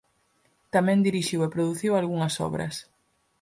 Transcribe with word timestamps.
Tamén 0.73 1.05
dirixiu 1.07 1.39
e 1.43 1.53
produciu 1.55 1.91
algunhas 1.93 2.35
obras. 2.47 2.75